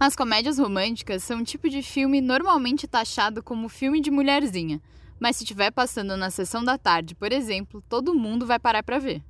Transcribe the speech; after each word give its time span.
As 0.00 0.14
comédias 0.14 0.58
românticas 0.58 1.24
são 1.24 1.40
um 1.40 1.42
tipo 1.42 1.68
de 1.68 1.82
filme 1.82 2.20
normalmente 2.20 2.86
taxado 2.86 3.42
como 3.42 3.68
filme 3.68 4.00
de 4.00 4.12
mulherzinha, 4.12 4.80
mas 5.18 5.34
se 5.34 5.42
estiver 5.42 5.72
passando 5.72 6.16
na 6.16 6.30
sessão 6.30 6.62
da 6.62 6.78
tarde, 6.78 7.16
por 7.16 7.32
exemplo, 7.32 7.82
todo 7.88 8.14
mundo 8.14 8.46
vai 8.46 8.60
parar 8.60 8.84
para 8.84 9.00
ver. 9.00 9.20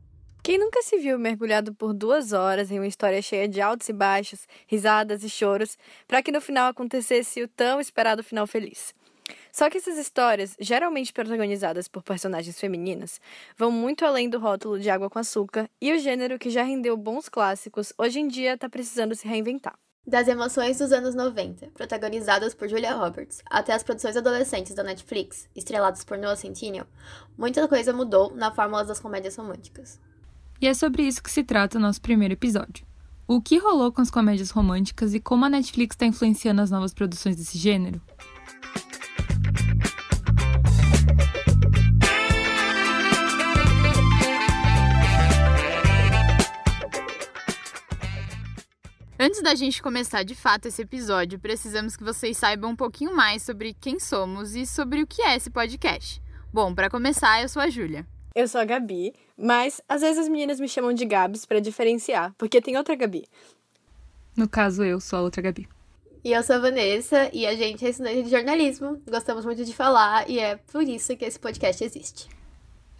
Quem 0.43 0.59
nunca 0.59 0.83
se 0.83 0.99
viu 0.99 1.19
mergulhado 1.19 1.73
por 1.73 1.95
duas 1.95 2.35
horas 2.35 2.71
em 2.71 2.79
uma 2.79 2.87
história 2.87 3.23
cheia 3.23 3.49
de 3.49 3.63
altos 3.63 3.89
e 3.89 3.95
baixos, 3.95 4.47
risadas 4.67 5.25
e 5.25 5.31
choros, 5.31 5.79
para 6.07 6.23
que 6.23 6.31
no 6.31 6.41
final 6.41 6.69
acontecesse 6.69 7.43
o 7.43 7.49
tão 7.49 7.81
esperado 7.81 8.23
final 8.23 8.47
feliz? 8.47 8.95
Só 9.51 9.71
que 9.71 9.79
essas 9.79 9.97
histórias, 9.97 10.55
geralmente 10.61 11.15
protagonizadas 11.15 11.89
por 11.89 12.03
personagens 12.03 12.61
femininas, 12.61 13.23
vão 13.57 13.71
muito 13.71 14.05
além 14.05 14.29
do 14.29 14.39
rótulo 14.39 14.79
de 14.79 14.91
água 14.91 15.09
com 15.09 15.19
açúcar 15.19 15.67
e 15.81 15.95
o 15.95 15.99
gênero 15.99 16.39
que 16.39 16.51
já 16.51 16.63
rendeu 16.63 16.95
bons 16.95 17.27
clássicos, 17.27 17.91
hoje 17.97 18.21
em 18.21 18.29
dia 18.29 18.53
está 18.53 18.69
precisando 18.69 19.15
se 19.15 19.27
reinventar. 19.27 19.79
Das 20.09 20.27
emoções 20.27 20.79
dos 20.79 20.91
anos 20.91 21.15
90, 21.15 21.67
protagonizadas 21.75 22.55
por 22.55 22.67
Julia 22.67 22.95
Roberts, 22.95 23.43
até 23.45 23.75
as 23.75 23.83
produções 23.83 24.17
adolescentes 24.17 24.75
da 24.75 24.83
Netflix, 24.83 25.47
estreladas 25.55 26.03
por 26.03 26.17
Noah 26.17 26.35
Centineo, 26.35 26.87
muita 27.37 27.69
coisa 27.69 27.93
mudou 27.93 28.35
na 28.35 28.51
fórmula 28.51 28.87
das 28.87 28.99
comédias 28.99 29.37
românticas. 29.37 30.01
E 30.63 30.67
é 30.67 30.73
sobre 30.73 31.03
isso 31.03 31.23
que 31.23 31.31
se 31.31 31.45
trata 31.45 31.77
o 31.77 31.81
nosso 31.81 32.01
primeiro 32.01 32.33
episódio. 32.33 32.87
O 33.27 33.43
que 33.43 33.59
rolou 33.59 33.93
com 33.93 34.01
as 34.01 34.11
comédias 34.11 34.51
românticas 34.51 35.13
e 35.13 35.21
como 35.21 35.45
a 35.45 35.51
Netflix 35.51 35.93
está 35.93 36.07
influenciando 36.07 36.63
as 36.63 36.71
novas 36.71 36.95
produções 36.95 37.37
desse 37.37 37.59
gênero? 37.59 38.01
Antes 49.29 49.43
da 49.43 49.55
gente 49.55 49.83
começar 49.83 50.23
de 50.23 50.35
fato 50.35 50.69
esse 50.69 50.81
episódio, 50.81 51.39
precisamos 51.39 51.95
que 51.95 52.03
vocês 52.03 52.35
saibam 52.35 52.71
um 52.71 52.75
pouquinho 52.75 53.15
mais 53.15 53.43
sobre 53.43 53.77
quem 53.79 54.01
somos 54.01 54.57
e 54.57 54.65
sobre 54.65 55.03
o 55.03 55.07
que 55.07 55.21
é 55.21 55.37
esse 55.37 55.51
podcast. 55.51 56.23
Bom, 56.51 56.75
para 56.75 56.89
começar, 56.89 57.43
eu 57.43 57.47
sou 57.47 57.61
a 57.61 57.69
Júlia. 57.69 58.07
Eu 58.35 58.49
sou 58.49 58.59
a 58.59 58.65
Gabi, 58.65 59.13
mas 59.37 59.83
às 59.87 60.01
vezes 60.01 60.21
as 60.21 60.31
meninas 60.31 60.59
me 60.59 60.67
chamam 60.67 60.95
de 60.95 61.05
Gabs 61.05 61.45
para 61.45 61.61
diferenciar, 61.61 62.35
porque 62.39 62.59
tem 62.59 62.79
outra 62.79 62.95
Gabi. 62.95 63.27
No 64.35 64.49
caso, 64.49 64.83
eu 64.83 64.99
sou 64.99 65.19
a 65.19 65.23
outra 65.23 65.43
Gabi. 65.43 65.69
E 66.25 66.33
eu 66.33 66.43
sou 66.43 66.57
a 66.57 66.61
Vanessa 66.61 67.29
e 67.31 67.47
a 67.47 67.55
gente 67.55 67.85
é 67.85 67.91
estudante 67.91 68.23
de 68.23 68.31
jornalismo, 68.31 68.99
gostamos 69.07 69.45
muito 69.45 69.63
de 69.63 69.75
falar 69.75 70.27
e 70.27 70.39
é 70.39 70.57
por 70.57 70.85
isso 70.85 71.15
que 71.19 71.27
esse 71.27 71.39
podcast 71.39 71.85
existe. 71.85 72.31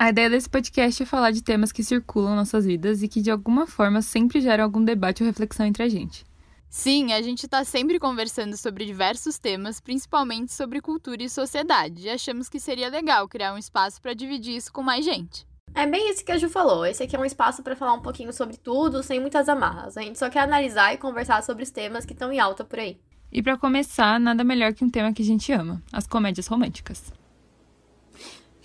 A 0.01 0.11
ideia 0.11 0.31
desse 0.31 0.49
podcast 0.49 1.03
é 1.03 1.07
falar 1.07 1.33
de 1.33 1.43
temas 1.43 1.73
que 1.73 1.83
circulam 1.83 2.37
nossas 2.37 2.65
vidas 2.65 3.03
e 3.03 3.09
que 3.09 3.21
de 3.21 3.33
alguma 3.33 3.67
forma 3.67 4.01
sempre 4.01 4.41
geram 4.41 4.63
algum 4.63 4.85
debate 4.85 5.25
ou 5.25 5.27
reflexão 5.27 5.67
entre 5.67 5.83
a 5.83 5.89
gente. 5.89 6.25
Sim, 6.71 7.13
a 7.13 7.21
gente 7.21 7.47
está 7.47 7.65
sempre 7.65 7.99
conversando 7.99 8.57
sobre 8.57 8.85
diversos 8.85 9.39
temas, 9.39 9.81
principalmente 9.81 10.53
sobre 10.53 10.81
cultura 10.81 11.21
e 11.25 11.29
sociedade, 11.29 12.03
e 12.03 12.11
achamos 12.11 12.49
que 12.49 12.61
seria 12.61 12.89
legal 12.89 13.27
criar 13.27 13.53
um 13.53 13.59
espaço 13.59 14.01
para 14.01 14.15
dividir 14.15 14.55
isso 14.55 14.73
com 14.73 14.85
mais 14.85 15.05
gente. 15.05 15.45
É 15.75 15.85
bem 15.85 16.09
isso 16.11 16.25
que 16.25 16.31
a 16.31 16.39
Ju 16.39 16.49
falou. 16.49 16.87
Esse 16.87 17.03
aqui 17.03 17.17
é 17.17 17.19
um 17.19 17.25
espaço 17.25 17.65
para 17.65 17.75
falar 17.75 17.95
um 17.95 18.01
pouquinho 18.01 18.33
sobre 18.33 18.57
tudo, 18.57 19.03
sem 19.03 19.19
muitas 19.19 19.49
amarras. 19.49 19.97
A 19.97 20.03
gente 20.03 20.19
só 20.19 20.31
quer 20.31 20.41
analisar 20.41 20.95
e 20.95 20.99
conversar 20.99 21.43
sobre 21.43 21.65
os 21.65 21.71
temas 21.73 22.05
que 22.05 22.13
estão 22.13 22.33
em 22.33 22.39
alta 22.39 22.65
por 22.65 22.79
aí. 22.79 23.01
E 23.33 23.43
para 23.43 23.59
começar, 23.59 24.21
nada 24.21 24.45
melhor 24.45 24.73
que 24.73 24.85
um 24.85 24.91
tema 24.91 25.13
que 25.13 25.23
a 25.23 25.25
gente 25.25 25.51
ama: 25.51 25.83
as 25.93 26.07
comédias 26.07 26.47
românticas. 26.47 27.13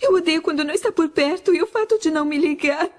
Eu 0.04 0.12
odeio 0.12 0.42
quando 0.42 0.62
não 0.62 0.74
está 0.74 0.92
por 0.92 1.08
perto 1.08 1.54
e 1.54 1.62
o 1.62 1.66
fato 1.66 1.98
de 1.98 2.10
não 2.10 2.26
me 2.26 2.36
ligar. 2.36 2.90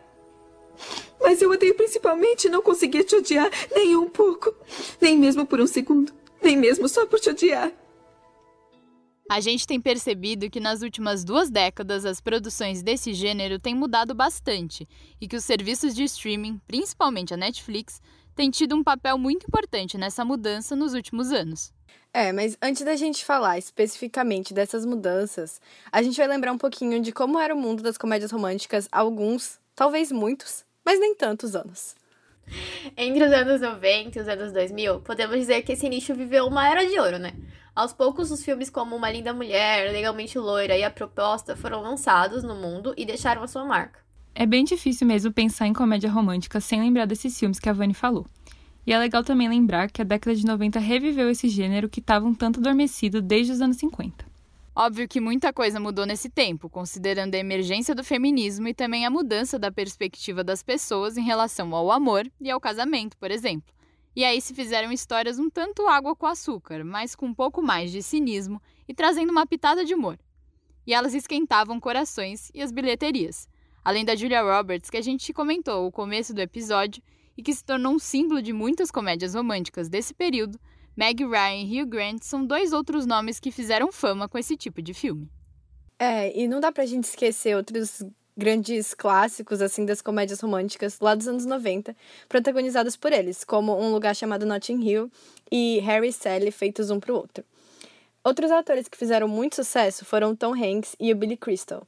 Mas 1.21 1.39
eu 1.39 1.51
odeio 1.51 1.75
principalmente 1.75 2.49
não 2.49 2.63
conseguir 2.63 3.03
te 3.03 3.15
odiar 3.15 3.47
nem 3.75 3.95
um 3.95 4.09
pouco. 4.09 4.51
Nem 4.99 5.15
mesmo 5.15 5.45
por 5.45 5.61
um 5.61 5.67
segundo. 5.67 6.11
Nem 6.41 6.57
mesmo 6.57 6.89
só 6.89 7.05
por 7.05 7.19
te 7.19 7.29
odiar. 7.29 7.71
A 9.29 9.39
gente 9.39 9.67
tem 9.67 9.79
percebido 9.79 10.49
que 10.49 10.59
nas 10.59 10.81
últimas 10.81 11.23
duas 11.23 11.51
décadas 11.51 12.05
as 12.05 12.19
produções 12.19 12.81
desse 12.81 13.13
gênero 13.13 13.59
têm 13.59 13.75
mudado 13.75 14.15
bastante 14.15 14.87
e 15.21 15.27
que 15.27 15.35
os 15.35 15.45
serviços 15.45 15.93
de 15.93 16.03
streaming, 16.05 16.59
principalmente 16.67 17.35
a 17.35 17.37
Netflix, 17.37 18.01
têm 18.35 18.49
tido 18.49 18.75
um 18.75 18.83
papel 18.83 19.15
muito 19.19 19.45
importante 19.45 19.95
nessa 19.95 20.25
mudança 20.25 20.75
nos 20.75 20.95
últimos 20.95 21.31
anos. 21.31 21.71
É, 22.13 22.31
mas 22.31 22.57
antes 22.61 22.83
da 22.83 22.95
gente 22.95 23.25
falar 23.25 23.57
especificamente 23.57 24.53
dessas 24.53 24.85
mudanças, 24.85 25.59
a 25.91 26.01
gente 26.01 26.15
vai 26.15 26.27
lembrar 26.27 26.53
um 26.53 26.57
pouquinho 26.57 27.01
de 27.01 27.11
como 27.11 27.39
era 27.39 27.53
o 27.53 27.57
mundo 27.59 27.83
das 27.83 27.97
comédias 27.97 28.31
românticas 28.31 28.87
há 28.91 28.99
alguns, 28.99 29.59
talvez 29.75 30.11
muitos, 30.11 30.63
mas 30.85 30.99
nem 30.99 31.13
tantos 31.13 31.55
anos. 31.55 31.95
Entre 32.95 33.23
os 33.23 33.33
anos 33.33 33.59
90 33.59 34.17
e 34.17 34.21
os 34.21 34.27
anos 34.27 34.51
2000, 34.53 35.01
podemos 35.01 35.35
dizer 35.35 35.61
que 35.63 35.73
esse 35.73 35.89
nicho 35.89 36.13
viveu 36.15 36.47
uma 36.47 36.69
era 36.69 36.85
de 36.85 36.97
ouro, 36.99 37.17
né? 37.17 37.33
Aos 37.75 37.91
poucos, 37.91 38.31
os 38.31 38.45
filmes 38.45 38.69
como 38.69 38.95
Uma 38.95 39.11
Linda 39.11 39.33
Mulher, 39.33 39.91
Legalmente 39.91 40.39
Loira 40.39 40.77
e 40.77 40.83
A 40.83 40.89
Proposta 40.89 41.57
foram 41.57 41.81
lançados 41.81 42.41
no 42.41 42.55
mundo 42.55 42.93
e 42.95 43.05
deixaram 43.05 43.43
a 43.43 43.47
sua 43.47 43.65
marca. 43.65 43.99
É 44.33 44.45
bem 44.45 44.63
difícil 44.63 45.05
mesmo 45.05 45.33
pensar 45.33 45.67
em 45.67 45.73
comédia 45.73 46.09
romântica 46.09 46.61
sem 46.61 46.79
lembrar 46.79 47.05
desses 47.05 47.37
filmes 47.37 47.59
que 47.59 47.67
a 47.67 47.73
Vani 47.73 47.93
falou. 47.93 48.25
E 48.85 48.93
é 48.93 48.99
legal 48.99 49.23
também 49.23 49.49
lembrar 49.49 49.89
que 49.89 50.01
a 50.01 50.05
década 50.05 50.35
de 50.35 50.45
90 50.45 50.79
reviveu 50.79 51.29
esse 51.29 51.49
gênero 51.49 51.89
que 51.89 51.99
estava 51.99 52.25
um 52.25 52.33
tanto 52.33 52.59
adormecido 52.59 53.21
desde 53.21 53.51
os 53.51 53.61
anos 53.61 53.77
50. 53.77 54.25
Óbvio 54.75 55.07
que 55.07 55.21
muita 55.21 55.53
coisa 55.53 55.79
mudou 55.79 56.05
nesse 56.05 56.29
tempo, 56.29 56.69
considerando 56.69 57.33
a 57.33 57.37
emergência 57.37 57.95
do 57.95 58.03
feminismo 58.03 58.67
e 58.67 58.73
também 58.73 59.05
a 59.05 59.09
mudança 59.09 59.57
da 59.57 59.71
perspectiva 59.71 60.43
das 60.43 60.61
pessoas 60.61 61.17
em 61.17 61.23
relação 61.23 61.73
ao 61.73 61.91
amor 61.91 62.29
e 62.41 62.51
ao 62.51 62.59
casamento, 62.59 63.17
por 63.17 63.31
exemplo. 63.31 63.73
E 64.15 64.23
aí 64.23 64.39
se 64.39 64.53
fizeram 64.53 64.91
histórias 64.91 65.39
um 65.39 65.49
tanto 65.49 65.87
água 65.87 66.15
com 66.15 66.27
açúcar, 66.27 66.83
mas 66.83 67.15
com 67.15 67.25
um 67.25 67.33
pouco 67.33 67.61
mais 67.61 67.91
de 67.91 68.03
cinismo 68.03 68.61
e 68.87 68.93
trazendo 68.93 69.31
uma 69.31 69.47
pitada 69.47 69.83
de 69.83 69.93
humor. 69.95 70.19
E 70.85 70.93
elas 70.93 71.13
esquentavam 71.13 71.79
corações 71.79 72.51
e 72.53 72.61
as 72.61 72.71
bilheterias. 72.71 73.47
Além 73.83 74.05
da 74.05 74.15
Julia 74.15 74.41
Roberts, 74.41 74.89
que 74.89 74.97
a 74.97 75.01
gente 75.01 75.33
comentou 75.33 75.87
o 75.87 75.91
começo 75.91 76.33
do 76.33 76.41
episódio 76.41 77.01
e 77.37 77.43
que 77.43 77.53
se 77.53 77.63
tornou 77.63 77.93
um 77.93 77.99
símbolo 77.99 78.41
de 78.41 78.53
muitas 78.53 78.91
comédias 78.91 79.33
românticas 79.33 79.89
desse 79.89 80.13
período, 80.13 80.59
Meg 80.95 81.23
Ryan 81.25 81.63
e 81.63 81.81
Hugh 81.81 81.87
Grant 81.87 82.23
são 82.23 82.45
dois 82.45 82.71
outros 82.71 83.05
nomes 83.05 83.39
que 83.39 83.51
fizeram 83.51 83.91
fama 83.91 84.29
com 84.29 84.37
esse 84.37 84.55
tipo 84.55 84.81
de 84.81 84.93
filme. 84.93 85.29
É, 85.99 86.37
e 86.37 86.47
não 86.47 86.59
dá 86.59 86.71
pra 86.71 86.85
gente 86.85 87.05
esquecer 87.05 87.55
outros 87.55 88.01
grandes 88.37 88.93
clássicos 88.93 89.61
assim 89.61 89.85
das 89.85 90.01
comédias 90.01 90.41
românticas 90.41 90.99
lá 90.99 91.15
dos 91.15 91.27
anos 91.27 91.45
90, 91.45 91.95
protagonizados 92.27 92.97
por 92.97 93.13
eles, 93.13 93.43
como 93.43 93.77
Um 93.77 93.91
Lugar 93.91 94.15
Chamado 94.15 94.45
Notting 94.45 94.81
Hill 94.81 95.11
e 95.51 95.79
Harry 95.79 96.09
e 96.09 96.13
Sally 96.13 96.51
feitos 96.51 96.89
um 96.89 96.99
pro 96.99 97.15
outro. 97.15 97.43
Outros 98.23 98.51
atores 98.51 98.87
que 98.87 98.97
fizeram 98.97 99.27
muito 99.27 99.55
sucesso 99.55 100.03
foram 100.03 100.35
Tom 100.35 100.53
Hanks 100.53 100.95
e 100.99 101.13
o 101.13 101.15
Billy 101.15 101.37
Crystal. 101.37 101.87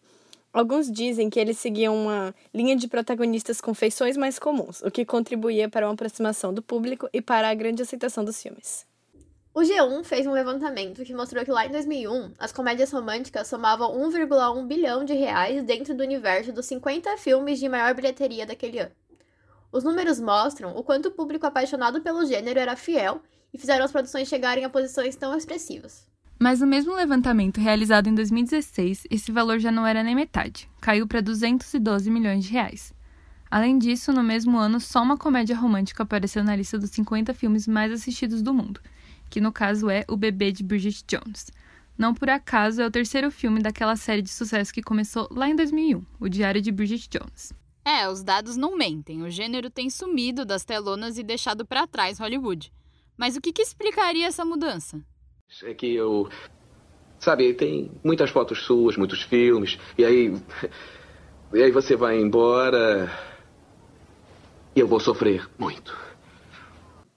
Alguns 0.54 0.92
dizem 0.92 1.30
que 1.30 1.40
eles 1.40 1.58
seguiam 1.58 1.96
uma 1.96 2.34
linha 2.54 2.76
de 2.76 2.88
protagonistas 2.88 3.62
com 3.62 3.74
feições 3.74 4.18
mais 4.18 4.40
comuns, 4.40 4.82
o 4.82 4.90
que 4.90 5.06
contribuía 5.06 5.70
para 5.70 5.86
uma 5.88 5.94
aproximação 5.94 6.54
do 6.54 6.62
público 6.62 7.10
e 7.14 7.22
para 7.22 7.50
a 7.50 7.54
grande 7.54 7.82
aceitação 7.82 8.24
dos 8.24 8.42
filmes. 8.42 8.86
O 9.54 9.62
G1 9.62 10.04
fez 10.04 10.28
um 10.28 10.34
levantamento 10.34 11.04
que 11.04 11.16
mostrou 11.16 11.44
que 11.44 11.52
lá 11.52 11.66
em 11.66 11.72
2001, 11.72 12.34
as 12.38 12.52
comédias 12.52 12.92
românticas 12.92 13.48
somavam 13.48 13.92
1,1 13.98 14.68
bilhão 14.68 15.04
de 15.04 15.14
reais 15.14 15.64
dentro 15.64 15.96
do 15.96 16.04
universo 16.04 16.54
dos 16.54 16.68
50 16.68 17.18
filmes 17.18 17.60
de 17.60 17.68
maior 17.68 17.94
bilheteria 17.96 18.46
daquele 18.46 18.80
ano. 18.80 18.92
Os 19.72 19.84
números 19.84 20.20
mostram 20.20 20.78
o 20.78 20.84
quanto 20.84 21.08
o 21.08 21.12
público 21.12 21.46
apaixonado 21.46 22.02
pelo 22.02 22.26
gênero 22.26 22.60
era 22.60 22.76
fiel 22.76 23.20
e 23.52 23.58
fizeram 23.58 23.84
as 23.84 23.92
produções 23.92 24.28
chegarem 24.28 24.64
a 24.64 24.70
posições 24.70 25.16
tão 25.16 25.36
expressivas. 25.36 26.08
Mas 26.40 26.60
no 26.60 26.68
mesmo 26.68 26.94
levantamento 26.94 27.60
realizado 27.60 28.08
em 28.08 28.14
2016, 28.14 29.08
esse 29.10 29.32
valor 29.32 29.58
já 29.58 29.72
não 29.72 29.88
era 29.88 30.04
nem 30.04 30.14
metade, 30.14 30.70
caiu 30.80 31.08
para 31.08 31.22
212 31.22 32.12
milhões 32.12 32.46
de 32.46 32.52
reais. 32.52 32.94
Além 33.50 33.80
disso, 33.80 34.12
no 34.12 34.22
mesmo 34.22 34.58
ano, 34.58 34.80
só 34.80 35.02
uma 35.02 35.18
comédia 35.18 35.56
romântica 35.56 36.04
apareceu 36.04 36.44
na 36.44 36.56
lista 36.56 36.78
dos 36.78 36.92
50 36.92 37.34
filmes 37.34 37.68
mais 37.68 37.92
assistidos 37.92 38.44
do 38.44 38.54
mundo, 38.54 38.80
que 39.30 39.42
no 39.42 39.52
caso 39.52 39.90
é 39.90 40.06
O 40.08 40.16
Bebê 40.16 40.52
de 40.52 40.64
Bridget 40.64 41.04
Jones. 41.08 41.52
Não 41.98 42.14
por 42.14 42.30
acaso 42.30 42.82
é 42.82 42.86
o 42.86 42.92
terceiro 42.92 43.32
filme 43.32 43.60
daquela 43.60 43.96
série 43.96 44.22
de 44.22 44.30
sucesso 44.30 44.72
que 44.72 44.84
começou 44.84 45.28
lá 45.32 45.50
em 45.50 45.56
2001, 45.56 46.06
O 46.20 46.30
Diário 46.30 46.62
de 46.62 46.72
Bridget 46.72 47.10
Jones. 47.10 47.52
É, 47.84 48.08
os 48.08 48.22
dados 48.22 48.58
não 48.58 48.78
mentem. 48.78 49.24
O 49.24 49.30
gênero 49.30 49.70
tem 49.70 49.90
sumido 49.90 50.46
das 50.46 50.66
telonas 50.66 51.18
e 51.18 51.24
deixado 51.24 51.66
para 51.66 51.88
trás 51.88 52.20
Hollywood. 52.20 52.72
Mas 53.16 53.36
o 53.36 53.42
que, 53.42 53.54
que 53.54 53.62
explicaria 53.62 54.28
essa 54.28 54.44
mudança? 54.44 55.02
É 55.64 55.74
que 55.74 55.96
eu. 55.96 56.30
Sabe, 57.20 57.54
tem 57.54 57.92
muitas 58.04 58.30
fotos 58.30 58.64
suas, 58.64 58.96
muitos 58.96 59.24
filmes, 59.24 59.80
e 59.98 60.06
aí. 60.06 60.34
E 61.54 61.64
aí 61.64 61.72
você 61.72 61.96
vai 61.96 62.20
embora. 62.20 63.10
E 64.76 64.80
eu 64.80 64.88
vou 64.88 65.00
sofrer 65.00 65.50
muito. 65.58 65.98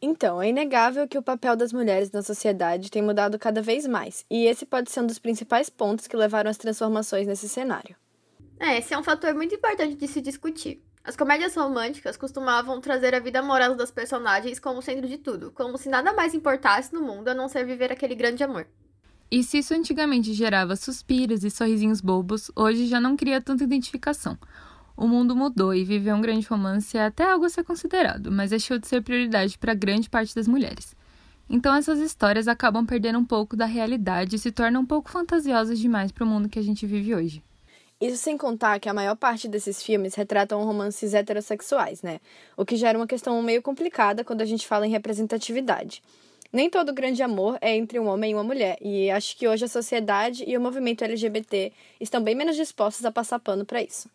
Então, 0.00 0.40
é 0.40 0.48
inegável 0.48 1.06
que 1.06 1.18
o 1.18 1.22
papel 1.22 1.54
das 1.54 1.72
mulheres 1.72 2.10
na 2.10 2.22
sociedade 2.22 2.90
tem 2.90 3.02
mudado 3.02 3.38
cada 3.38 3.60
vez 3.60 3.86
mais, 3.86 4.24
e 4.30 4.46
esse 4.46 4.64
pode 4.64 4.90
ser 4.90 5.00
um 5.00 5.06
dos 5.06 5.18
principais 5.18 5.68
pontos 5.68 6.06
que 6.06 6.16
levaram 6.16 6.50
às 6.50 6.56
transformações 6.56 7.26
nesse 7.26 7.48
cenário. 7.48 7.94
É, 8.58 8.78
esse 8.78 8.94
é 8.94 8.98
um 8.98 9.02
fator 9.02 9.34
muito 9.34 9.54
importante 9.54 9.94
de 9.96 10.08
se 10.08 10.22
discutir. 10.22 10.82
As 11.02 11.16
comédias 11.16 11.54
românticas 11.54 12.16
costumavam 12.16 12.80
trazer 12.80 13.14
a 13.14 13.20
vida 13.20 13.40
amorosa 13.40 13.74
das 13.74 13.90
personagens 13.90 14.60
como 14.60 14.82
centro 14.82 15.08
de 15.08 15.16
tudo, 15.16 15.50
como 15.50 15.78
se 15.78 15.88
nada 15.88 16.12
mais 16.12 16.34
importasse 16.34 16.92
no 16.92 17.00
mundo 17.00 17.28
a 17.28 17.34
não 17.34 17.48
ser 17.48 17.64
viver 17.64 17.90
aquele 17.90 18.14
grande 18.14 18.44
amor. 18.44 18.66
E 19.30 19.42
se 19.42 19.58
isso 19.58 19.72
antigamente 19.72 20.34
gerava 20.34 20.76
suspiros 20.76 21.42
e 21.42 21.50
sorrisinhos 21.50 22.00
bobos, 22.00 22.50
hoje 22.54 22.86
já 22.86 23.00
não 23.00 23.16
cria 23.16 23.40
tanta 23.40 23.64
identificação. 23.64 24.36
O 24.96 25.06
mundo 25.06 25.34
mudou 25.34 25.72
e 25.72 25.84
viver 25.84 26.12
um 26.12 26.20
grande 26.20 26.46
romance 26.46 26.98
é 26.98 27.06
até 27.06 27.30
algo 27.30 27.46
a 27.46 27.48
ser 27.48 27.64
considerado, 27.64 28.30
mas 28.30 28.50
deixou 28.50 28.78
de 28.78 28.86
ser 28.86 29.02
prioridade 29.02 29.56
para 29.56 29.72
grande 29.72 30.10
parte 30.10 30.34
das 30.34 30.46
mulheres. 30.46 30.94
Então 31.48 31.74
essas 31.74 31.98
histórias 31.98 32.46
acabam 32.46 32.84
perdendo 32.84 33.18
um 33.18 33.24
pouco 33.24 33.56
da 33.56 33.64
realidade 33.64 34.36
e 34.36 34.38
se 34.38 34.52
tornam 34.52 34.82
um 34.82 34.86
pouco 34.86 35.10
fantasiosas 35.10 35.78
demais 35.78 36.12
para 36.12 36.24
o 36.24 36.26
mundo 36.26 36.48
que 36.48 36.58
a 36.58 36.62
gente 36.62 36.86
vive 36.86 37.14
hoje. 37.14 37.42
Isso 38.00 38.16
sem 38.16 38.38
contar 38.38 38.80
que 38.80 38.88
a 38.88 38.94
maior 38.94 39.14
parte 39.14 39.46
desses 39.46 39.82
filmes 39.82 40.14
retratam 40.14 40.64
romances 40.64 41.12
heterossexuais, 41.12 42.00
né? 42.00 42.18
O 42.56 42.64
que 42.64 42.76
gera 42.76 42.98
uma 42.98 43.06
questão 43.06 43.42
meio 43.42 43.60
complicada 43.60 44.24
quando 44.24 44.40
a 44.40 44.46
gente 44.46 44.66
fala 44.66 44.86
em 44.86 44.90
representatividade. 44.90 46.02
Nem 46.52 46.70
todo 46.70 46.94
grande 46.94 47.22
amor 47.22 47.58
é 47.60 47.76
entre 47.76 48.00
um 48.00 48.08
homem 48.08 48.32
e 48.32 48.34
uma 48.34 48.42
mulher, 48.42 48.78
e 48.80 49.10
acho 49.10 49.36
que 49.36 49.46
hoje 49.46 49.66
a 49.66 49.68
sociedade 49.68 50.44
e 50.46 50.56
o 50.56 50.60
movimento 50.60 51.04
LGBT 51.04 51.72
estão 52.00 52.22
bem 52.22 52.34
menos 52.34 52.56
dispostos 52.56 53.04
a 53.04 53.12
passar 53.12 53.38
pano 53.38 53.64
para 53.64 53.82
isso. 53.82 54.08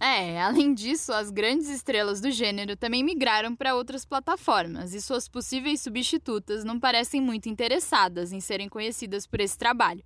É, 0.00 0.40
além 0.40 0.72
disso, 0.72 1.12
as 1.12 1.30
grandes 1.30 1.68
estrelas 1.68 2.20
do 2.20 2.30
gênero 2.30 2.76
também 2.76 3.04
migraram 3.04 3.54
para 3.54 3.74
outras 3.74 4.04
plataformas 4.04 4.94
e 4.94 5.02
suas 5.02 5.28
possíveis 5.28 5.80
substitutas 5.80 6.64
não 6.64 6.80
parecem 6.80 7.20
muito 7.20 7.48
interessadas 7.48 8.32
em 8.32 8.40
serem 8.40 8.68
conhecidas 8.68 9.26
por 9.26 9.40
esse 9.40 9.58
trabalho. 9.58 10.02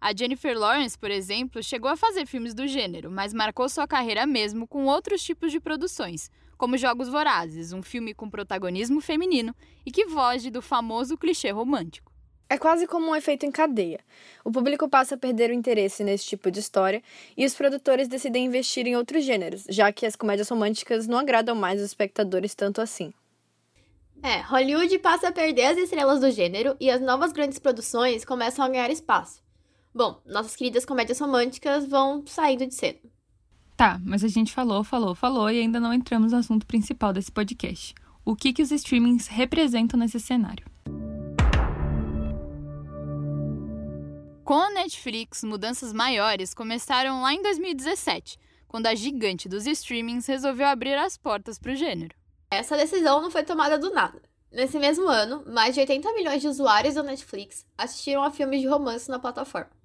A 0.00 0.14
Jennifer 0.14 0.58
Lawrence, 0.58 0.98
por 0.98 1.10
exemplo, 1.10 1.62
chegou 1.62 1.90
a 1.90 1.96
fazer 1.96 2.26
filmes 2.26 2.54
do 2.54 2.66
gênero, 2.66 3.10
mas 3.10 3.32
marcou 3.32 3.68
sua 3.68 3.86
carreira 3.86 4.26
mesmo 4.26 4.66
com 4.66 4.86
outros 4.86 5.22
tipos 5.22 5.50
de 5.50 5.60
produções, 5.60 6.30
como 6.56 6.76
Jogos 6.76 7.08
Vorazes, 7.08 7.72
um 7.72 7.82
filme 7.82 8.14
com 8.14 8.30
protagonismo 8.30 9.00
feminino 9.00 9.54
e 9.84 9.90
que 9.90 10.06
foge 10.08 10.50
do 10.50 10.60
famoso 10.60 11.16
clichê 11.16 11.50
romântico. 11.50 12.12
É 12.48 12.58
quase 12.58 12.86
como 12.86 13.10
um 13.10 13.16
efeito 13.16 13.46
em 13.46 13.50
cadeia. 13.50 14.00
O 14.44 14.50
público 14.52 14.88
passa 14.88 15.14
a 15.14 15.18
perder 15.18 15.50
o 15.50 15.54
interesse 15.54 16.04
nesse 16.04 16.26
tipo 16.26 16.50
de 16.50 16.60
história 16.60 17.02
e 17.36 17.44
os 17.44 17.54
produtores 17.54 18.06
decidem 18.06 18.44
investir 18.44 18.86
em 18.86 18.96
outros 18.96 19.24
gêneros, 19.24 19.64
já 19.68 19.90
que 19.90 20.06
as 20.06 20.14
comédias 20.14 20.48
românticas 20.48 21.06
não 21.06 21.18
agradam 21.18 21.56
mais 21.56 21.80
os 21.80 21.86
espectadores 21.86 22.54
tanto 22.54 22.80
assim. 22.80 23.12
É, 24.22 24.40
Hollywood 24.40 24.98
passa 25.00 25.28
a 25.28 25.32
perder 25.32 25.66
as 25.66 25.76
estrelas 25.76 26.20
do 26.20 26.30
gênero 26.30 26.76
e 26.80 26.90
as 26.90 27.00
novas 27.00 27.32
grandes 27.32 27.58
produções 27.58 28.24
começam 28.24 28.64
a 28.64 28.68
ganhar 28.68 28.90
espaço. 28.90 29.43
Bom, 29.94 30.20
nossas 30.26 30.56
queridas 30.56 30.84
comédias 30.84 31.20
românticas 31.20 31.86
vão 31.86 32.26
saindo 32.26 32.66
de 32.66 32.74
cena. 32.74 32.98
Tá, 33.76 34.00
mas 34.04 34.24
a 34.24 34.28
gente 34.28 34.52
falou, 34.52 34.82
falou, 34.82 35.14
falou 35.14 35.48
e 35.48 35.60
ainda 35.60 35.78
não 35.78 35.94
entramos 35.94 36.32
no 36.32 36.38
assunto 36.38 36.66
principal 36.66 37.12
desse 37.12 37.30
podcast. 37.30 37.94
O 38.24 38.34
que, 38.34 38.52
que 38.52 38.62
os 38.62 38.72
streamings 38.72 39.28
representam 39.28 39.98
nesse 40.00 40.18
cenário? 40.18 40.66
Com 44.44 44.58
a 44.58 44.70
Netflix, 44.70 45.44
mudanças 45.44 45.92
maiores 45.92 46.52
começaram 46.52 47.22
lá 47.22 47.32
em 47.32 47.40
2017, 47.40 48.36
quando 48.66 48.88
a 48.88 48.96
gigante 48.96 49.48
dos 49.48 49.64
streamings 49.64 50.26
resolveu 50.26 50.66
abrir 50.66 50.98
as 50.98 51.16
portas 51.16 51.56
para 51.56 51.72
o 51.72 51.76
gênero. 51.76 52.16
Essa 52.50 52.76
decisão 52.76 53.22
não 53.22 53.30
foi 53.30 53.44
tomada 53.44 53.78
do 53.78 53.92
nada. 53.92 54.20
Nesse 54.50 54.76
mesmo 54.76 55.08
ano, 55.08 55.44
mais 55.46 55.74
de 55.74 55.80
80 55.80 56.12
milhões 56.14 56.40
de 56.40 56.48
usuários 56.48 56.94
da 56.96 57.02
Netflix 57.04 57.64
assistiram 57.78 58.24
a 58.24 58.32
filmes 58.32 58.60
de 58.60 58.66
romance 58.66 59.08
na 59.08 59.20
plataforma. 59.20 59.83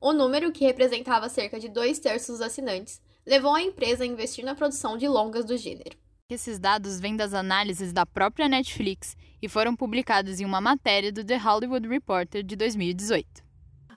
O 0.00 0.14
número, 0.14 0.50
que 0.50 0.64
representava 0.64 1.28
cerca 1.28 1.60
de 1.60 1.68
dois 1.68 1.98
terços 1.98 2.38
dos 2.38 2.40
assinantes, 2.40 3.02
levou 3.26 3.54
a 3.54 3.60
empresa 3.60 4.02
a 4.02 4.06
investir 4.06 4.42
na 4.42 4.54
produção 4.54 4.96
de 4.96 5.06
longas 5.06 5.44
do 5.44 5.58
gênero. 5.58 5.98
Esses 6.30 6.58
dados 6.58 6.98
vêm 6.98 7.14
das 7.14 7.34
análises 7.34 7.92
da 7.92 8.06
própria 8.06 8.48
Netflix 8.48 9.14
e 9.42 9.48
foram 9.48 9.76
publicados 9.76 10.40
em 10.40 10.46
uma 10.46 10.60
matéria 10.60 11.12
do 11.12 11.22
The 11.22 11.36
Hollywood 11.36 11.86
Reporter 11.86 12.42
de 12.42 12.56
2018. 12.56 13.49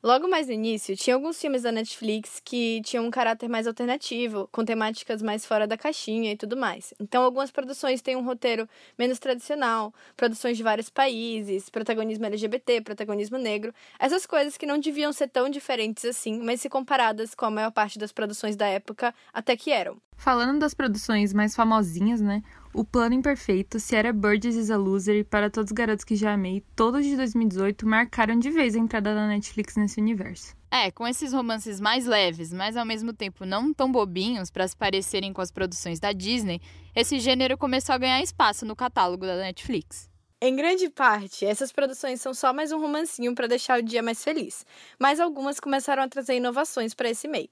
Logo 0.03 0.27
mais 0.27 0.47
no 0.47 0.53
início, 0.53 0.97
tinha 0.97 1.15
alguns 1.15 1.39
filmes 1.39 1.61
da 1.61 1.71
Netflix 1.71 2.41
que 2.43 2.81
tinham 2.83 3.05
um 3.05 3.09
caráter 3.09 3.47
mais 3.47 3.65
alternativo, 3.65 4.49
com 4.51 4.65
temáticas 4.65 5.21
mais 5.21 5.45
fora 5.45 5.65
da 5.65 5.77
caixinha 5.77 6.33
e 6.33 6.35
tudo 6.35 6.57
mais. 6.57 6.93
Então, 6.99 7.23
algumas 7.23 7.51
produções 7.51 8.01
têm 8.01 8.17
um 8.17 8.25
roteiro 8.25 8.67
menos 8.99 9.17
tradicional, 9.17 9.93
produções 10.17 10.57
de 10.57 10.63
vários 10.63 10.89
países, 10.89 11.69
protagonismo 11.69 12.25
LGBT, 12.25 12.81
protagonismo 12.81 13.37
negro, 13.37 13.73
essas 13.97 14.25
coisas 14.25 14.57
que 14.57 14.65
não 14.65 14.77
deviam 14.77 15.13
ser 15.13 15.29
tão 15.29 15.47
diferentes 15.47 16.03
assim, 16.03 16.37
mas 16.43 16.59
se 16.59 16.67
comparadas 16.67 17.33
com 17.33 17.45
a 17.45 17.51
maior 17.51 17.71
parte 17.71 17.97
das 17.97 18.11
produções 18.11 18.57
da 18.57 18.67
época, 18.67 19.15
até 19.33 19.55
que 19.55 19.71
eram. 19.71 19.95
Falando 20.17 20.59
das 20.59 20.73
produções 20.73 21.33
mais 21.33 21.55
famosinhas, 21.55 22.19
né? 22.19 22.43
O 22.75 22.83
Plano 22.83 23.13
Imperfeito, 23.13 23.79
Sierra 23.79 24.11
Burgess 24.11 24.57
is 24.57 24.71
a 24.71 24.77
Loser 24.77 25.23
Para 25.25 25.47
Todos 25.47 25.69
os 25.69 25.75
Garotos 25.75 26.03
que 26.03 26.15
Já 26.15 26.33
Amei, 26.33 26.63
todos 26.75 27.05
de 27.05 27.15
2018, 27.15 27.87
marcaram 27.87 28.39
de 28.39 28.49
vez 28.49 28.75
a 28.75 28.79
entrada 28.79 29.13
da 29.13 29.27
Netflix 29.27 29.75
nesse 29.75 30.01
universo. 30.01 30.55
É, 30.71 30.89
com 30.89 31.07
esses 31.07 31.33
romances 31.33 31.79
mais 31.79 32.07
leves, 32.07 32.51
mas 32.51 32.75
ao 32.75 32.83
mesmo 32.83 33.13
tempo 33.13 33.45
não 33.45 33.71
tão 33.71 33.91
bobinhos 33.91 34.49
para 34.49 34.67
se 34.67 34.75
parecerem 34.75 35.31
com 35.31 35.39
as 35.39 35.51
produções 35.51 35.99
da 35.99 36.11
Disney, 36.11 36.59
esse 36.95 37.19
gênero 37.19 37.59
começou 37.59 37.93
a 37.93 37.99
ganhar 37.99 38.23
espaço 38.23 38.65
no 38.65 38.75
catálogo 38.75 39.23
da 39.23 39.37
Netflix. 39.37 40.09
Em 40.45 40.57
grande 40.57 40.89
parte, 40.89 41.45
essas 41.45 41.71
produções 41.71 42.19
são 42.19 42.33
só 42.33 42.51
mais 42.51 42.73
um 42.73 42.77
romancinho 42.77 43.33
para 43.33 43.47
deixar 43.47 43.79
o 43.79 43.81
dia 43.81 44.03
mais 44.03 44.21
feliz, 44.21 44.65
mas 44.99 45.21
algumas 45.21 45.57
começaram 45.57 46.03
a 46.03 46.07
trazer 46.09 46.35
inovações 46.35 46.93
para 46.93 47.09
esse 47.09 47.29
meio. 47.29 47.47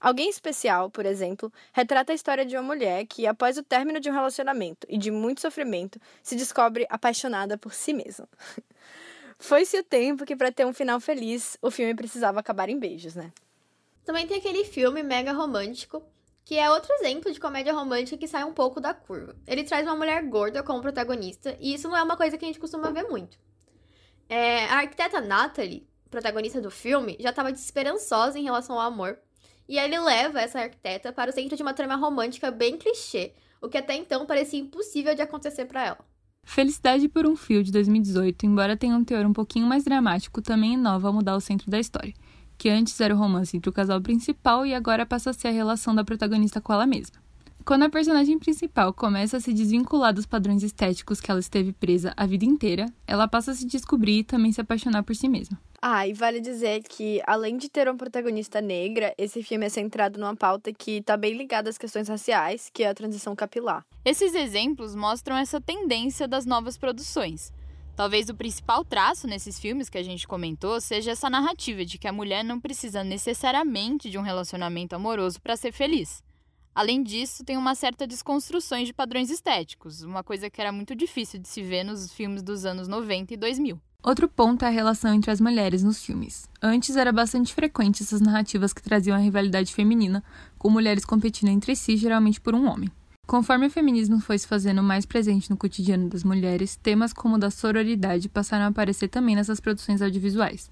Alguém 0.00 0.28
Especial, 0.28 0.90
por 0.90 1.06
exemplo, 1.06 1.52
retrata 1.72 2.10
a 2.10 2.16
história 2.16 2.44
de 2.44 2.56
uma 2.56 2.64
mulher 2.64 3.06
que, 3.06 3.28
após 3.28 3.58
o 3.58 3.62
término 3.62 4.00
de 4.00 4.10
um 4.10 4.12
relacionamento 4.12 4.88
e 4.90 4.98
de 4.98 5.08
muito 5.08 5.40
sofrimento, 5.40 6.00
se 6.20 6.34
descobre 6.34 6.84
apaixonada 6.90 7.56
por 7.56 7.72
si 7.72 7.92
mesma. 7.92 8.28
Foi-se 9.38 9.78
o 9.78 9.84
tempo 9.84 10.26
que, 10.26 10.34
para 10.34 10.50
ter 10.50 10.66
um 10.66 10.72
final 10.72 10.98
feliz, 10.98 11.56
o 11.62 11.70
filme 11.70 11.94
precisava 11.94 12.40
acabar 12.40 12.68
em 12.68 12.76
beijos, 12.76 13.14
né? 13.14 13.30
Também 14.04 14.26
tem 14.26 14.38
aquele 14.38 14.64
filme 14.64 15.00
mega 15.04 15.32
romântico 15.32 16.02
que 16.44 16.58
é 16.58 16.70
outro 16.70 16.92
exemplo 16.94 17.32
de 17.32 17.40
comédia 17.40 17.72
romântica 17.72 18.16
que 18.16 18.26
sai 18.26 18.44
um 18.44 18.52
pouco 18.52 18.80
da 18.80 18.92
curva. 18.92 19.36
Ele 19.46 19.64
traz 19.64 19.86
uma 19.86 19.96
mulher 19.96 20.22
gorda 20.24 20.62
como 20.62 20.82
protagonista, 20.82 21.56
e 21.60 21.74
isso 21.74 21.88
não 21.88 21.96
é 21.96 22.02
uma 22.02 22.16
coisa 22.16 22.36
que 22.36 22.44
a 22.44 22.48
gente 22.48 22.58
costuma 22.58 22.90
ver 22.90 23.04
muito. 23.04 23.38
É, 24.28 24.64
a 24.66 24.78
arquiteta 24.78 25.20
Natalie, 25.20 25.86
protagonista 26.10 26.60
do 26.60 26.70
filme, 26.70 27.16
já 27.20 27.30
estava 27.30 27.52
desesperançosa 27.52 28.38
em 28.38 28.44
relação 28.44 28.78
ao 28.78 28.86
amor, 28.86 29.18
e 29.68 29.78
ele 29.78 29.98
leva 29.98 30.40
essa 30.40 30.60
arquiteta 30.60 31.12
para 31.12 31.30
o 31.30 31.34
centro 31.34 31.56
de 31.56 31.62
uma 31.62 31.74
trama 31.74 31.96
romântica 31.96 32.50
bem 32.50 32.76
clichê, 32.76 33.32
o 33.60 33.68
que 33.68 33.78
até 33.78 33.94
então 33.94 34.26
parecia 34.26 34.58
impossível 34.58 35.14
de 35.14 35.22
acontecer 35.22 35.66
para 35.66 35.86
ela. 35.86 35.98
Felicidade 36.44 37.08
por 37.08 37.24
um 37.24 37.36
Fio 37.36 37.62
de 37.62 37.70
2018, 37.70 38.46
embora 38.46 38.76
tenha 38.76 38.96
um 38.96 39.04
teor 39.04 39.24
um 39.24 39.32
pouquinho 39.32 39.64
mais 39.64 39.84
dramático, 39.84 40.42
também 40.42 40.74
inova 40.74 41.06
ao 41.06 41.14
mudar 41.14 41.36
o 41.36 41.40
centro 41.40 41.70
da 41.70 41.78
história 41.78 42.12
que 42.62 42.70
antes 42.70 43.00
era 43.00 43.12
o 43.12 43.18
romance 43.18 43.56
entre 43.56 43.68
o 43.68 43.72
casal 43.72 44.00
principal 44.00 44.64
e 44.64 44.72
agora 44.72 45.04
passa 45.04 45.30
a 45.30 45.32
ser 45.32 45.48
a 45.48 45.50
relação 45.50 45.92
da 45.92 46.04
protagonista 46.04 46.60
com 46.60 46.72
ela 46.72 46.86
mesma. 46.86 47.16
Quando 47.64 47.82
a 47.82 47.90
personagem 47.90 48.38
principal 48.38 48.92
começa 48.92 49.38
a 49.38 49.40
se 49.40 49.52
desvincular 49.52 50.14
dos 50.14 50.26
padrões 50.26 50.62
estéticos 50.62 51.20
que 51.20 51.28
ela 51.28 51.40
esteve 51.40 51.72
presa 51.72 52.14
a 52.16 52.24
vida 52.24 52.44
inteira, 52.44 52.86
ela 53.04 53.26
passa 53.26 53.50
a 53.50 53.54
se 53.54 53.66
descobrir 53.66 54.18
e 54.18 54.24
também 54.24 54.52
se 54.52 54.60
apaixonar 54.60 55.02
por 55.02 55.16
si 55.16 55.28
mesma. 55.28 55.60
Ah, 55.80 56.06
e 56.06 56.12
vale 56.12 56.40
dizer 56.40 56.84
que, 56.84 57.20
além 57.26 57.56
de 57.56 57.68
ter 57.68 57.88
uma 57.88 57.96
protagonista 57.96 58.60
negra, 58.60 59.12
esse 59.18 59.42
filme 59.42 59.66
é 59.66 59.68
centrado 59.68 60.20
numa 60.20 60.36
pauta 60.36 60.72
que 60.72 60.98
está 60.98 61.16
bem 61.16 61.36
ligada 61.36 61.68
às 61.68 61.76
questões 61.76 62.06
raciais, 62.06 62.70
que 62.72 62.84
é 62.84 62.88
a 62.90 62.94
transição 62.94 63.34
capilar. 63.34 63.84
Esses 64.04 64.36
exemplos 64.36 64.94
mostram 64.94 65.36
essa 65.36 65.60
tendência 65.60 66.28
das 66.28 66.46
novas 66.46 66.78
produções. 66.78 67.52
Talvez 68.02 68.28
o 68.28 68.34
principal 68.34 68.84
traço 68.84 69.28
nesses 69.28 69.60
filmes 69.60 69.88
que 69.88 69.96
a 69.96 70.02
gente 70.02 70.26
comentou 70.26 70.80
seja 70.80 71.12
essa 71.12 71.30
narrativa 71.30 71.84
de 71.84 71.98
que 71.98 72.08
a 72.08 72.12
mulher 72.12 72.42
não 72.42 72.58
precisa 72.58 73.04
necessariamente 73.04 74.10
de 74.10 74.18
um 74.18 74.22
relacionamento 74.22 74.96
amoroso 74.96 75.40
para 75.40 75.56
ser 75.56 75.70
feliz. 75.70 76.20
Além 76.74 77.00
disso, 77.00 77.44
tem 77.44 77.56
uma 77.56 77.76
certa 77.76 78.04
desconstrução 78.04 78.82
de 78.82 78.92
padrões 78.92 79.30
estéticos, 79.30 80.02
uma 80.02 80.24
coisa 80.24 80.50
que 80.50 80.60
era 80.60 80.72
muito 80.72 80.96
difícil 80.96 81.38
de 81.38 81.46
se 81.46 81.62
ver 81.62 81.84
nos 81.84 82.12
filmes 82.12 82.42
dos 82.42 82.64
anos 82.64 82.88
90 82.88 83.34
e 83.34 83.36
2000. 83.36 83.80
Outro 84.02 84.28
ponto 84.28 84.64
é 84.64 84.66
a 84.66 84.72
relação 84.72 85.14
entre 85.14 85.30
as 85.30 85.40
mulheres 85.40 85.84
nos 85.84 86.04
filmes. 86.04 86.48
Antes 86.60 86.96
era 86.96 87.12
bastante 87.12 87.54
frequente 87.54 88.02
essas 88.02 88.20
narrativas 88.20 88.72
que 88.72 88.82
traziam 88.82 89.16
a 89.16 89.20
rivalidade 89.20 89.72
feminina, 89.72 90.24
com 90.58 90.68
mulheres 90.68 91.04
competindo 91.04 91.50
entre 91.50 91.76
si, 91.76 91.96
geralmente 91.96 92.40
por 92.40 92.52
um 92.52 92.68
homem. 92.68 92.90
Conforme 93.26 93.66
o 93.66 93.70
feminismo 93.70 94.20
foi 94.20 94.36
se 94.36 94.46
fazendo 94.46 94.82
mais 94.82 95.06
presente 95.06 95.48
no 95.48 95.56
cotidiano 95.56 96.08
das 96.08 96.22
mulheres, 96.22 96.76
temas 96.76 97.12
como 97.12 97.36
o 97.36 97.38
da 97.38 97.50
sororidade 97.50 98.28
passaram 98.28 98.66
a 98.66 98.68
aparecer 98.68 99.08
também 99.08 99.34
nessas 99.34 99.60
produções 99.60 100.02
audiovisuais. 100.02 100.70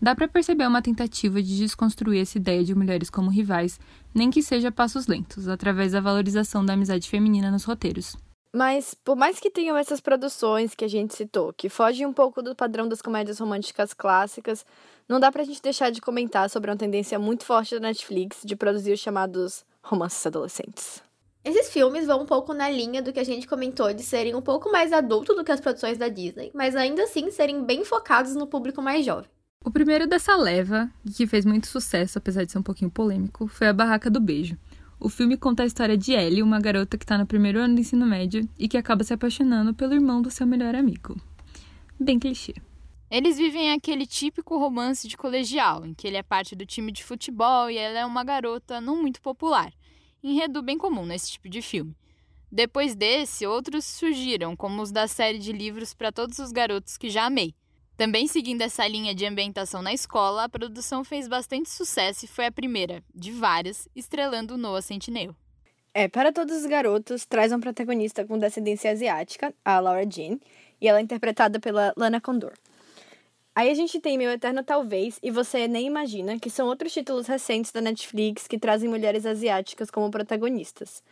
Dá 0.00 0.14
para 0.14 0.28
perceber 0.28 0.66
uma 0.68 0.82
tentativa 0.82 1.42
de 1.42 1.56
desconstruir 1.56 2.20
essa 2.20 2.36
ideia 2.36 2.62
de 2.62 2.74
mulheres 2.74 3.08
como 3.08 3.30
rivais, 3.30 3.80
nem 4.14 4.30
que 4.30 4.42
seja 4.42 4.70
passos 4.70 5.06
lentos, 5.06 5.48
através 5.48 5.92
da 5.92 6.00
valorização 6.00 6.64
da 6.64 6.74
amizade 6.74 7.08
feminina 7.08 7.50
nos 7.50 7.64
roteiros. 7.64 8.14
Mas, 8.54 8.94
por 8.94 9.16
mais 9.16 9.40
que 9.40 9.50
tenham 9.50 9.76
essas 9.76 10.00
produções 10.00 10.74
que 10.74 10.84
a 10.84 10.88
gente 10.88 11.14
citou, 11.14 11.52
que 11.52 11.68
fogem 11.68 12.06
um 12.06 12.12
pouco 12.12 12.42
do 12.42 12.54
padrão 12.54 12.86
das 12.86 13.02
comédias 13.02 13.38
românticas 13.38 13.92
clássicas, 13.92 14.64
não 15.08 15.18
dá 15.18 15.32
pra 15.32 15.44
gente 15.44 15.62
deixar 15.62 15.90
de 15.90 16.00
comentar 16.00 16.48
sobre 16.50 16.70
uma 16.70 16.76
tendência 16.76 17.18
muito 17.18 17.44
forte 17.44 17.74
da 17.74 17.80
Netflix 17.80 18.42
de 18.44 18.54
produzir 18.54 18.92
os 18.92 19.00
chamados 19.00 19.64
romances 19.82 20.24
adolescentes. 20.26 21.05
Esses 21.46 21.72
filmes 21.72 22.08
vão 22.08 22.22
um 22.22 22.26
pouco 22.26 22.52
na 22.52 22.68
linha 22.68 23.00
do 23.00 23.12
que 23.12 23.20
a 23.20 23.24
gente 23.24 23.46
comentou 23.46 23.94
de 23.94 24.02
serem 24.02 24.34
um 24.34 24.42
pouco 24.42 24.68
mais 24.72 24.92
adulto 24.92 25.32
do 25.32 25.44
que 25.44 25.52
as 25.52 25.60
produções 25.60 25.96
da 25.96 26.08
Disney, 26.08 26.50
mas 26.52 26.74
ainda 26.74 27.04
assim 27.04 27.30
serem 27.30 27.62
bem 27.62 27.84
focados 27.84 28.34
no 28.34 28.48
público 28.48 28.82
mais 28.82 29.06
jovem. 29.06 29.30
O 29.64 29.70
primeiro 29.70 30.08
dessa 30.08 30.34
leva, 30.34 30.90
que 31.16 31.24
fez 31.24 31.44
muito 31.44 31.68
sucesso, 31.68 32.18
apesar 32.18 32.42
de 32.42 32.50
ser 32.50 32.58
um 32.58 32.64
pouquinho 32.64 32.90
polêmico, 32.90 33.46
foi 33.46 33.68
A 33.68 33.72
Barraca 33.72 34.10
do 34.10 34.18
Beijo. 34.18 34.58
O 34.98 35.08
filme 35.08 35.36
conta 35.36 35.62
a 35.62 35.66
história 35.66 35.96
de 35.96 36.14
Ellie, 36.14 36.42
uma 36.42 36.58
garota 36.58 36.98
que 36.98 37.04
está 37.04 37.16
no 37.16 37.24
primeiro 37.24 37.60
ano 37.60 37.76
do 37.76 37.80
ensino 37.80 38.06
médio 38.06 38.48
e 38.58 38.66
que 38.66 38.76
acaba 38.76 39.04
se 39.04 39.14
apaixonando 39.14 39.72
pelo 39.72 39.94
irmão 39.94 40.20
do 40.20 40.32
seu 40.32 40.48
melhor 40.48 40.74
amigo. 40.74 41.14
Bem 42.00 42.18
clichê. 42.18 42.54
Eles 43.08 43.36
vivem 43.36 43.70
aquele 43.70 44.04
típico 44.04 44.58
romance 44.58 45.06
de 45.06 45.16
colegial, 45.16 45.86
em 45.86 45.94
que 45.94 46.08
ele 46.08 46.16
é 46.16 46.24
parte 46.24 46.56
do 46.56 46.66
time 46.66 46.90
de 46.90 47.04
futebol 47.04 47.70
e 47.70 47.78
ela 47.78 48.00
é 48.00 48.04
uma 48.04 48.24
garota 48.24 48.80
não 48.80 49.00
muito 49.00 49.22
popular. 49.22 49.72
Enredo 50.22 50.62
bem 50.62 50.78
comum 50.78 51.04
nesse 51.04 51.32
tipo 51.32 51.48
de 51.48 51.62
filme. 51.62 51.94
Depois 52.50 52.94
desse, 52.94 53.46
outros 53.46 53.84
surgiram, 53.84 54.56
como 54.56 54.80
os 54.82 54.90
da 54.90 55.06
série 55.08 55.38
de 55.38 55.52
livros 55.52 55.92
para 55.92 56.12
todos 56.12 56.38
os 56.38 56.52
garotos 56.52 56.96
que 56.96 57.10
já 57.10 57.26
amei. 57.26 57.54
Também 57.96 58.26
seguindo 58.26 58.62
essa 58.62 58.86
linha 58.86 59.14
de 59.14 59.24
ambientação 59.24 59.80
na 59.82 59.92
escola, 59.92 60.44
a 60.44 60.48
produção 60.48 61.02
fez 61.02 61.26
bastante 61.26 61.70
sucesso 61.70 62.24
e 62.24 62.28
foi 62.28 62.46
a 62.46 62.52
primeira, 62.52 63.02
de 63.14 63.32
várias, 63.32 63.88
estrelando 63.96 64.56
Noah 64.56 64.82
Centineo. 64.82 65.34
É, 65.94 66.08
para 66.08 66.30
todos 66.30 66.54
os 66.56 66.66
garotos, 66.66 67.24
traz 67.24 67.52
um 67.52 67.60
protagonista 67.60 68.22
com 68.24 68.38
descendência 68.38 68.90
asiática, 68.90 69.54
a 69.64 69.80
Laura 69.80 70.04
Jean, 70.08 70.38
e 70.78 70.86
ela 70.86 70.98
é 70.98 71.02
interpretada 71.02 71.58
pela 71.58 71.94
Lana 71.96 72.20
Condor. 72.20 72.52
Aí 73.56 73.70
a 73.70 73.74
gente 73.74 73.98
tem 73.98 74.18
Meu 74.18 74.30
Eterno 74.30 74.62
Talvez 74.62 75.18
e 75.22 75.30
Você 75.30 75.66
Nem 75.66 75.86
Imagina, 75.86 76.38
que 76.38 76.50
são 76.50 76.66
outros 76.66 76.92
títulos 76.92 77.26
recentes 77.26 77.72
da 77.72 77.80
Netflix 77.80 78.46
que 78.46 78.58
trazem 78.58 78.86
mulheres 78.86 79.24
asiáticas 79.24 79.90
como 79.90 80.10
protagonistas. 80.10 81.02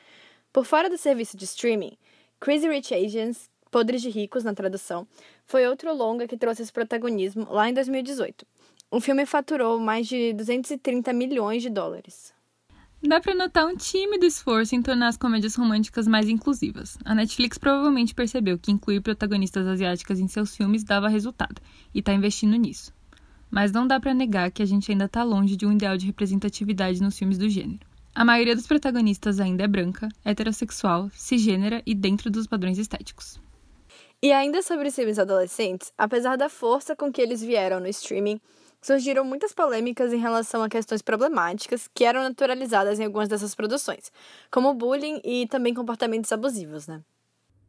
Por 0.52 0.66
fora 0.66 0.90
do 0.90 0.98
serviço 0.98 1.38
de 1.38 1.46
streaming, 1.46 1.96
Crazy 2.38 2.68
Rich 2.68 2.94
Asians, 2.94 3.48
Podres 3.70 4.02
de 4.02 4.10
Ricos, 4.10 4.44
na 4.44 4.52
tradução, 4.52 5.08
foi 5.46 5.66
outro 5.66 5.94
longa 5.96 6.28
que 6.28 6.36
trouxe 6.36 6.60
esse 6.60 6.70
protagonismo 6.70 7.46
lá 7.50 7.66
em 7.70 7.72
2018. 7.72 8.46
O 8.90 9.00
filme 9.00 9.24
faturou 9.24 9.80
mais 9.80 10.06
de 10.06 10.34
230 10.34 11.14
milhões 11.14 11.62
de 11.62 11.70
dólares. 11.70 12.33
Dá 13.06 13.20
para 13.20 13.34
notar 13.34 13.66
um 13.66 13.76
tímido 13.76 14.24
esforço 14.24 14.74
em 14.74 14.80
tornar 14.80 15.08
as 15.08 15.16
comédias 15.18 15.54
românticas 15.56 16.08
mais 16.08 16.26
inclusivas. 16.26 16.96
A 17.04 17.14
Netflix 17.14 17.58
provavelmente 17.58 18.14
percebeu 18.14 18.58
que 18.58 18.72
incluir 18.72 19.02
protagonistas 19.02 19.66
asiáticas 19.66 20.18
em 20.18 20.26
seus 20.26 20.56
filmes 20.56 20.82
dava 20.82 21.06
resultado 21.06 21.60
e 21.94 21.98
está 21.98 22.14
investindo 22.14 22.56
nisso. 22.56 22.94
Mas 23.50 23.70
não 23.72 23.86
dá 23.86 24.00
para 24.00 24.14
negar 24.14 24.50
que 24.50 24.62
a 24.62 24.66
gente 24.66 24.90
ainda 24.90 25.04
está 25.04 25.22
longe 25.22 25.54
de 25.54 25.66
um 25.66 25.72
ideal 25.72 25.98
de 25.98 26.06
representatividade 26.06 27.02
nos 27.02 27.18
filmes 27.18 27.36
do 27.36 27.46
gênero. 27.46 27.86
A 28.14 28.24
maioria 28.24 28.56
dos 28.56 28.66
protagonistas 28.66 29.38
ainda 29.38 29.64
é 29.64 29.68
branca, 29.68 30.08
heterossexual, 30.24 31.10
cisgênera 31.12 31.82
e 31.84 31.94
dentro 31.94 32.30
dos 32.30 32.46
padrões 32.46 32.78
estéticos. 32.78 33.38
E 34.22 34.32
ainda 34.32 34.62
sobre 34.62 34.90
filmes 34.90 35.18
adolescentes, 35.18 35.92
apesar 35.98 36.36
da 36.36 36.48
força 36.48 36.96
com 36.96 37.12
que 37.12 37.20
eles 37.20 37.42
vieram 37.42 37.80
no 37.80 37.88
streaming, 37.88 38.40
surgiram 38.84 39.24
muitas 39.24 39.54
polêmicas 39.54 40.12
em 40.12 40.18
relação 40.18 40.62
a 40.62 40.68
questões 40.68 41.00
problemáticas 41.00 41.88
que 41.94 42.04
eram 42.04 42.22
naturalizadas 42.22 43.00
em 43.00 43.04
algumas 43.06 43.28
dessas 43.28 43.54
produções, 43.54 44.12
como 44.50 44.74
bullying 44.74 45.22
e 45.24 45.46
também 45.46 45.72
comportamentos 45.72 46.30
abusivos, 46.30 46.86
né? 46.86 47.02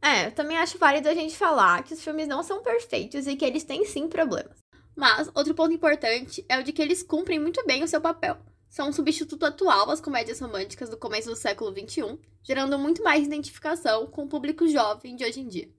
É, 0.01 0.27
eu 0.27 0.31
também 0.33 0.57
acho 0.57 0.77
válido 0.77 1.07
a 1.07 1.13
gente 1.13 1.35
falar 1.37 1.83
que 1.83 1.93
os 1.93 2.03
filmes 2.03 2.27
não 2.27 2.43
são 2.43 2.61
perfeitos 2.61 3.27
e 3.27 3.35
que 3.37 3.45
eles 3.45 3.63
têm 3.63 3.85
sim 3.85 4.09
problemas. 4.09 4.57
Mas 4.93 5.29
outro 5.33 5.55
ponto 5.55 5.73
importante 5.73 6.45
é 6.49 6.59
o 6.59 6.63
de 6.63 6.73
que 6.73 6.81
eles 6.81 7.01
cumprem 7.01 7.39
muito 7.39 7.65
bem 7.65 7.81
o 7.81 7.87
seu 7.87 8.01
papel. 8.01 8.37
São 8.69 8.89
um 8.89 8.93
substituto 8.93 9.45
atual 9.45 9.89
às 9.89 10.01
comédias 10.01 10.41
românticas 10.41 10.89
do 10.89 10.97
começo 10.97 11.29
do 11.29 11.35
século 11.35 11.71
XXI, 11.71 12.19
gerando 12.43 12.77
muito 12.77 13.01
mais 13.01 13.25
identificação 13.25 14.05
com 14.07 14.23
o 14.23 14.27
público 14.27 14.67
jovem 14.67 15.15
de 15.15 15.23
hoje 15.23 15.39
em 15.39 15.47
dia. 15.47 15.69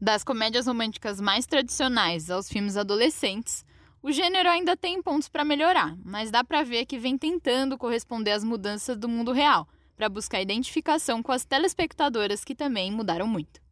Das 0.00 0.22
comédias 0.22 0.66
românticas 0.66 1.20
mais 1.20 1.46
tradicionais 1.46 2.30
aos 2.30 2.48
filmes 2.48 2.76
adolescentes, 2.76 3.64
o 4.04 4.12
gênero 4.12 4.50
ainda 4.50 4.76
tem 4.76 5.00
pontos 5.00 5.30
para 5.30 5.46
melhorar, 5.46 5.96
mas 6.04 6.30
dá 6.30 6.44
para 6.44 6.62
ver 6.62 6.84
que 6.84 6.98
vem 6.98 7.16
tentando 7.16 7.78
corresponder 7.78 8.32
às 8.32 8.44
mudanças 8.44 8.98
do 8.98 9.08
mundo 9.08 9.32
real, 9.32 9.66
para 9.96 10.10
buscar 10.10 10.42
identificação 10.42 11.22
com 11.22 11.32
as 11.32 11.46
telespectadoras 11.46 12.44
que 12.44 12.54
também 12.54 12.92
mudaram 12.92 13.26
muito. 13.26 13.62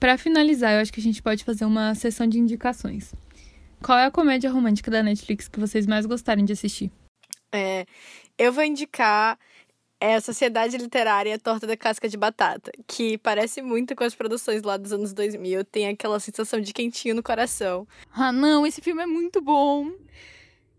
Para 0.00 0.16
finalizar, 0.16 0.72
eu 0.72 0.80
acho 0.80 0.90
que 0.90 0.98
a 0.98 1.02
gente 1.02 1.22
pode 1.22 1.44
fazer 1.44 1.66
uma 1.66 1.94
sessão 1.94 2.26
de 2.26 2.38
indicações. 2.38 3.14
Qual 3.82 3.98
é 3.98 4.06
a 4.06 4.10
comédia 4.10 4.50
romântica 4.50 4.90
da 4.90 5.02
Netflix 5.02 5.46
que 5.46 5.60
vocês 5.60 5.86
mais 5.86 6.06
gostarem 6.06 6.46
de 6.46 6.54
assistir? 6.54 6.90
É, 7.52 7.84
eu 8.38 8.50
vou 8.50 8.64
indicar 8.64 9.38
é 10.02 10.16
a 10.16 10.20
Sociedade 10.20 10.76
Literária 10.76 11.38
Torta 11.38 11.64
da 11.64 11.76
Casca 11.76 12.08
de 12.08 12.16
Batata, 12.16 12.72
que 12.88 13.16
parece 13.18 13.62
muito 13.62 13.94
com 13.94 14.02
as 14.02 14.16
produções 14.16 14.60
lá 14.62 14.76
dos 14.76 14.92
anos 14.92 15.12
2000, 15.12 15.64
tem 15.64 15.86
aquela 15.86 16.18
sensação 16.18 16.60
de 16.60 16.72
quentinho 16.72 17.14
no 17.14 17.22
coração. 17.22 17.86
Ah, 18.12 18.32
não, 18.32 18.66
esse 18.66 18.80
filme 18.80 19.00
é 19.00 19.06
muito 19.06 19.40
bom. 19.40 19.92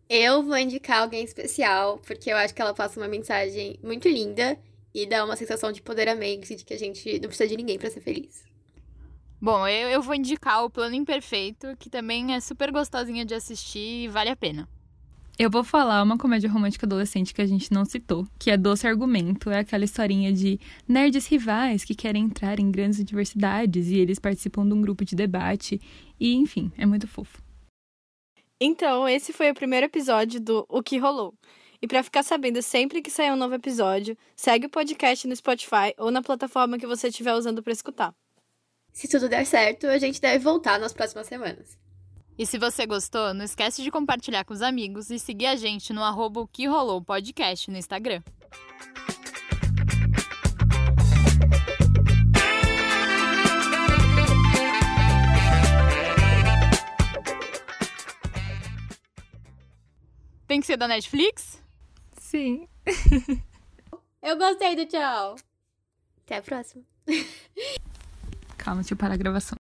Eu 0.09 0.43
vou 0.43 0.57
indicar 0.57 1.03
alguém 1.03 1.23
especial, 1.23 1.99
porque 2.05 2.29
eu 2.29 2.35
acho 2.35 2.53
que 2.53 2.61
ela 2.61 2.73
passa 2.73 2.99
uma 2.99 3.07
mensagem 3.07 3.79
muito 3.81 4.09
linda 4.09 4.59
e 4.93 5.05
dá 5.05 5.23
uma 5.23 5.37
sensação 5.37 5.71
de 5.71 5.79
empoderamento, 5.79 6.53
de 6.53 6.65
que 6.65 6.73
a 6.73 6.77
gente 6.77 7.13
não 7.13 7.29
precisa 7.29 7.47
de 7.47 7.55
ninguém 7.55 7.79
para 7.79 7.89
ser 7.89 8.01
feliz. 8.01 8.43
Bom, 9.41 9.65
eu, 9.65 9.87
eu 9.89 10.01
vou 10.01 10.15
indicar 10.15 10.65
o 10.65 10.69
Plano 10.69 10.95
Imperfeito, 10.95 11.77
que 11.79 11.89
também 11.89 12.35
é 12.35 12.41
super 12.41 12.71
gostosinha 12.73 13.23
de 13.23 13.33
assistir 13.33 14.03
e 14.03 14.07
vale 14.09 14.29
a 14.29 14.35
pena. 14.35 14.67
Eu 15.37 15.49
vou 15.49 15.63
falar 15.63 16.03
uma 16.03 16.15
comédia 16.15 16.49
romântica 16.49 16.85
adolescente 16.85 17.33
que 17.33 17.41
a 17.41 17.45
gente 17.45 17.71
não 17.71 17.83
citou, 17.85 18.27
que 18.37 18.51
é 18.51 18.57
Doce 18.57 18.85
Argumento. 18.85 19.49
É 19.49 19.59
aquela 19.59 19.83
historinha 19.83 20.31
de 20.31 20.59
nerds 20.87 21.25
rivais 21.25 21.83
que 21.83 21.95
querem 21.95 22.25
entrar 22.25 22.59
em 22.59 22.69
grandes 22.69 22.99
universidades 22.99 23.87
e 23.87 23.97
eles 23.97 24.19
participam 24.19 24.67
de 24.67 24.73
um 24.73 24.81
grupo 24.81 25.03
de 25.03 25.15
debate. 25.15 25.81
E, 26.19 26.35
enfim, 26.35 26.71
é 26.77 26.85
muito 26.85 27.07
fofo. 27.07 27.41
Então, 28.61 29.09
esse 29.09 29.33
foi 29.33 29.49
o 29.49 29.55
primeiro 29.55 29.87
episódio 29.87 30.39
do 30.39 30.65
O 30.69 30.83
Que 30.83 30.99
Rolou. 30.99 31.33
E 31.81 31.87
para 31.87 32.03
ficar 32.03 32.21
sabendo 32.21 32.61
sempre 32.61 33.01
que 33.01 33.09
sair 33.09 33.31
um 33.31 33.35
novo 33.35 33.55
episódio, 33.55 34.15
segue 34.35 34.67
o 34.67 34.69
podcast 34.69 35.27
no 35.27 35.35
Spotify 35.35 35.95
ou 35.97 36.11
na 36.11 36.21
plataforma 36.21 36.77
que 36.77 36.85
você 36.85 37.07
estiver 37.07 37.33
usando 37.33 37.63
para 37.63 37.73
escutar. 37.73 38.13
Se 38.93 39.09
tudo 39.09 39.27
der 39.27 39.45
certo, 39.45 39.87
a 39.87 39.97
gente 39.97 40.21
deve 40.21 40.43
voltar 40.43 40.79
nas 40.79 40.93
próximas 40.93 41.25
semanas. 41.25 41.75
E 42.37 42.45
se 42.47 42.57
você 42.57 42.85
gostou, 42.87 43.33
não 43.33 43.45
esquece 43.45 43.83
de 43.83 43.91
compartilhar 43.91 44.43
com 44.43 44.53
os 44.53 44.61
amigos 44.61 45.11
e 45.11 45.19
seguir 45.19 45.45
a 45.45 45.55
gente 45.55 45.93
no 45.93 46.03
arroba 46.03 46.39
o 46.39 46.47
que 46.47 46.65
rolou 46.65 47.01
podcast 47.01 47.69
no 47.69 47.77
Instagram. 47.77 48.23
Tem 60.47 60.59
que 60.59 60.67
ser 60.67 60.77
da 60.77 60.87
Netflix? 60.87 61.61
Sim. 62.19 62.67
Eu 64.21 64.37
gostei 64.37 64.75
do 64.75 64.85
tchau. 64.85 65.35
Até 66.25 66.37
a 66.37 66.41
próxima. 66.41 66.83
Calma, 68.57 68.81
deixa 68.81 68.93
eu 68.93 68.97
parar 68.97 69.15
a 69.15 69.17
gravação. 69.17 69.57